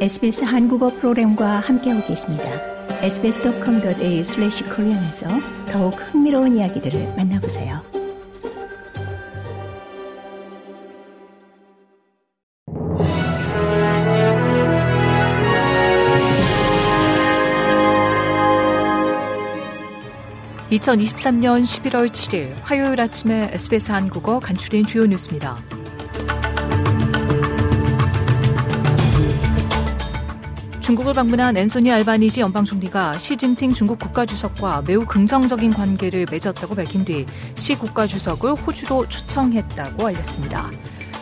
SBS 0.00 0.44
한국어 0.44 0.88
프로그램과 0.88 1.60
함께하고 1.60 2.06
계십니다. 2.06 2.44
sbs.com.au/korean에서 3.02 5.28
더욱 5.70 5.90
흥미로운 5.90 6.56
이야기들을 6.56 7.16
만나보세요. 7.18 7.82
(2023년 20.70 21.62
11월 21.62 22.08
7일) 22.08 22.54
화요일 22.62 22.98
아침에 22.98 23.50
SBS 23.52 23.92
한국어 23.92 24.40
간추린 24.40 24.86
주요 24.86 25.04
뉴스입니다. 25.04 25.58
중국을 30.90 31.12
방문한 31.12 31.56
앤소니 31.56 31.92
알바니지 31.92 32.40
연방 32.40 32.64
총리가 32.64 33.16
시진핑 33.16 33.72
중국 33.74 34.00
국가주석과 34.00 34.82
매우 34.88 35.06
긍정적인 35.06 35.70
관계를 35.70 36.26
맺었다고 36.28 36.74
밝힌 36.74 37.04
뒤 37.04 37.26
시 37.54 37.76
국가주석을 37.76 38.54
호주로 38.54 39.08
초청했다고 39.08 40.08
알렸습니다. 40.08 40.68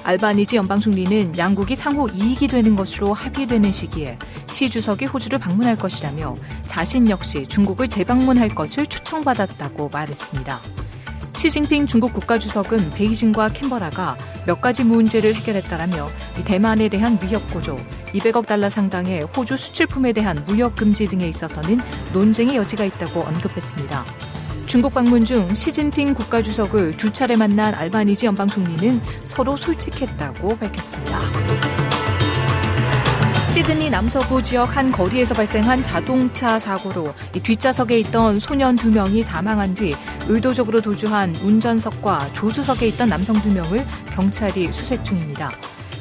알바니지 0.05 0.57
연방 0.57 0.79
총리는 0.79 1.37
양국이 1.37 1.77
상호 1.77 2.09
이익이 2.09 2.49
되는 2.49 2.77
것으로 2.77 3.13
합의되는 3.13 3.71
시기에 3.71 4.17
시 4.49 4.71
주석이 4.71 5.05
호주를 5.05 5.39
방문할 5.39 5.77
것이라며 5.77 6.35
자신 6.67 7.11
역시 7.11 7.47
중국을 7.47 7.89
재방문할 7.89 8.49
것을 8.55 8.87
초청받았다고 8.87 9.91
말했습니다. 9.93 10.61
시진핑 11.39 11.87
중국 11.87 12.13
국가주석은 12.15 12.91
베이징과 12.95 13.51
캔버라가 13.51 14.17
몇 14.45 14.61
가지 14.61 14.83
문제를 14.83 15.37
해결했다라며 15.37 16.09
대만에 16.45 16.89
대한 16.89 17.17
위협 17.23 17.49
고조, 17.53 17.77
200억 18.07 18.45
달러 18.45 18.69
상당의 18.69 19.23
호주 19.23 19.57
수출품에 19.57 20.13
대한 20.13 20.45
무역 20.49 20.75
금지 20.75 21.07
등에 21.07 21.29
있어서는 21.29 21.79
논쟁의 22.13 22.57
여지가 22.57 22.85
있다고 22.87 23.21
언급했습니다. 23.21 24.05
중국 24.67 24.93
방문 24.93 25.25
중 25.25 25.55
시진핑 25.55 26.15
국가주석을 26.15 26.97
두 26.97 27.13
차례 27.13 27.37
만난 27.37 27.73
알바니지 27.73 28.27
연방 28.27 28.49
총리는 28.49 29.01
서로 29.25 29.57
솔직했다고 29.57 30.59
밝혔습니다. 30.59 31.88
시드니 33.59 33.91
남서부 33.91 34.41
지역 34.41 34.77
한 34.77 34.93
거리에서 34.93 35.35
발생한 35.35 35.83
자동차 35.83 36.61
사고로 36.61 37.13
뒷좌석에 37.33 37.99
있던 37.99 38.39
소년 38.39 38.77
두 38.77 38.89
명이 38.89 39.25
사망한 39.25 39.75
뒤 39.75 39.97
의도적으로 40.29 40.81
도주한 40.81 41.35
운전석과 41.43 42.35
조수석에 42.35 42.87
있던 42.87 43.09
남성 43.09 43.35
두 43.41 43.51
명을 43.51 43.85
경찰이 44.15 44.73
수색 44.73 45.05
중입니다. 45.05 45.51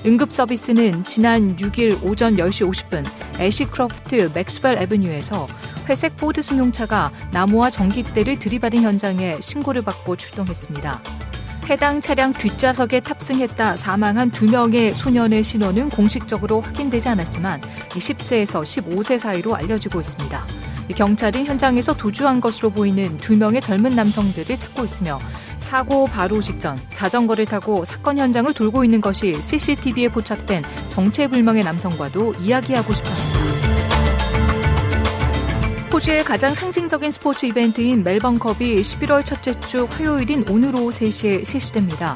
응급 0.05 0.31
서비스는 0.31 1.03
지난 1.03 1.55
6일 1.55 2.03
오전 2.03 2.35
10시 2.35 2.69
50분 2.69 3.03
Ashcroft 3.40 4.34
Maxwell 4.36 4.78
Avenue에서 4.84 5.48
회색 5.89 6.16
포드 6.16 6.44
승용차가 6.44 7.11
나무와 7.31 7.72
전기대를 7.72 8.38
들이받은 8.38 8.83
현장에 8.83 9.41
신고를 9.41 9.81
받고 9.81 10.16
출동했습니다. 10.16 11.17
해당 11.70 12.00
차량 12.00 12.32
뒷좌석에 12.32 13.02
탑승했다 13.02 13.76
사망한 13.76 14.32
두 14.32 14.50
명의 14.50 14.94
소년의 14.94 15.44
신원은 15.44 15.90
공식적으로 15.90 16.62
확인되지 16.62 17.09
않았지만 17.09 17.59
10세에서 17.90 18.62
15세 18.64 19.20
사이로 19.20 19.54
알려지고 19.54 20.00
있습니다. 20.00 20.46
경찰은 20.96 21.46
현장에서 21.46 21.94
도주한 21.94 22.40
것으로 22.40 22.70
보이는 22.70 23.18
두 23.18 23.36
명의 23.36 23.59
젊은 23.59 23.94
남성들을 23.98 24.58
찾고 24.58 24.86
있으며 24.86 25.20
사고 25.59 26.06
바로 26.06 26.42
직전 26.42 26.78
자전거를 26.94 27.46
타고 27.46 27.84
사건 27.84 28.18
현장을 28.18 28.54
돌고 28.54 28.86
있는 28.86 29.02
것이 29.02 29.34
CCTV에 29.34 30.08
포착된 30.08 30.64
정체불명의 30.88 31.66
남성과도 31.66 32.36
이야기하고 32.36 32.94
싶었습니다. 32.94 33.37
호주의 35.97 36.24
가장 36.24 36.53
상징적인 36.53 37.09
스포츠 37.09 37.47
이벤트인 37.47 38.03
멜번컵이 38.03 38.75
11월 38.75 39.25
첫째 39.25 39.59
주 39.62 39.88
화요일인 39.90 40.46
오늘 40.47 40.75
오후 40.75 40.91
3시에 40.91 41.44
실시됩니다. 41.44 42.16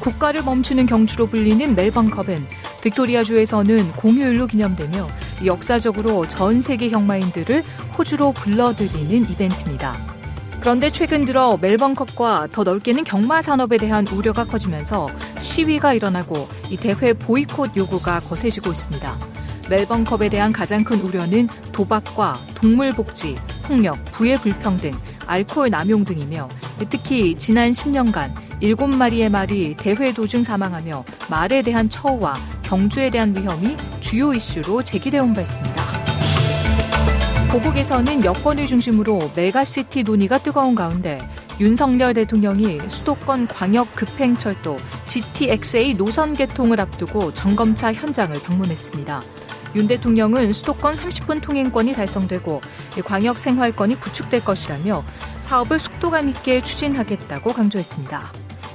국가를 0.00 0.42
멈추는 0.42 0.86
경주로 0.86 1.26
불리는 1.26 1.74
멜번컵은 1.74 2.46
빅토리아주에서는 2.82 3.92
공휴일로 3.92 4.46
기념되며 4.46 5.06
역사적으로 5.44 6.26
전 6.26 6.62
세계 6.62 6.88
경마인들을 6.88 7.62
호주로 7.98 8.32
불러들이는 8.32 9.30
이벤트입니다. 9.30 9.94
그런데 10.60 10.88
최근 10.88 11.26
들어 11.26 11.58
멜번컵과 11.60 12.48
더 12.50 12.64
넓게는 12.64 13.04
경마 13.04 13.42
산업에 13.42 13.76
대한 13.76 14.06
우려가 14.06 14.44
커지면서 14.44 15.06
시위가 15.38 15.92
일어나고 15.92 16.48
이 16.70 16.78
대회 16.78 17.12
보이콧 17.12 17.76
요구가 17.76 18.20
거세지고 18.20 18.70
있습니다. 18.70 19.37
멜번컵에 19.68 20.28
대한 20.28 20.52
가장 20.52 20.84
큰 20.84 21.00
우려는 21.00 21.48
도박과 21.72 22.34
동물 22.54 22.92
복지, 22.92 23.36
폭력, 23.64 24.02
부의 24.12 24.38
불평 24.38 24.76
등, 24.78 24.92
알코올 25.26 25.70
남용 25.70 26.04
등이며 26.04 26.48
특히 26.90 27.34
지난 27.34 27.70
10년간 27.72 28.32
7마리의 28.62 29.30
말이 29.30 29.76
대회 29.76 30.12
도중 30.12 30.42
사망하며 30.42 31.04
말에 31.30 31.62
대한 31.62 31.88
처우와 31.88 32.34
경주에 32.62 33.10
대한 33.10 33.34
위험이 33.36 33.76
주요 34.00 34.32
이슈로 34.32 34.82
제기되어 34.82 35.22
온 35.22 35.34
바 35.34 35.42
있습니다. 35.42 35.82
고국에서는 37.52 38.24
여권을 38.24 38.66
중심으로 38.66 39.32
메가시티 39.34 40.02
논의가 40.02 40.38
뜨거운 40.38 40.74
가운데 40.74 41.18
윤석열 41.60 42.12
대통령이 42.14 42.78
수도권 42.88 43.48
광역 43.48 43.94
급행철도 43.94 44.76
GTX-A 45.06 45.94
노선 45.94 46.34
개통을 46.34 46.78
앞두고 46.80 47.32
점검차 47.32 47.92
현장을 47.92 48.34
방문했습니다. 48.42 49.22
윤 49.74 49.86
대통령은 49.86 50.52
수도권 50.52 50.94
30분 50.94 51.42
통행권이 51.42 51.94
달성되고 51.94 52.60
광역 53.04 53.38
생활권이 53.38 54.00
구축될 54.00 54.44
것이라며 54.44 55.04
사업을 55.40 55.78
속도감 55.78 56.28
있게 56.30 56.60
추진하겠다고 56.60 57.52
강조했습니다. 57.52 58.32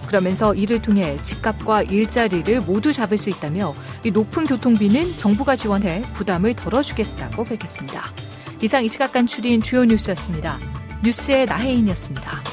그러면서 0.07 0.53
이를 0.53 0.81
통해 0.81 1.17
집값과 1.23 1.83
일자리를 1.83 2.61
모두 2.61 2.93
잡을 2.93 3.17
수 3.17 3.29
있다며 3.29 3.73
높은 4.13 4.43
교통비는 4.43 5.17
정부가 5.17 5.55
지원해 5.55 6.03
부담을 6.13 6.53
덜어주겠다고 6.53 7.43
밝혔습니다. 7.43 8.03
이상 8.61 8.85
이 8.85 8.89
시각 8.89 9.11
간추린 9.11 9.61
주요 9.61 9.85
뉴스였습니다. 9.85 10.57
뉴스의 11.03 11.47
나혜인이었습니다. 11.47 12.52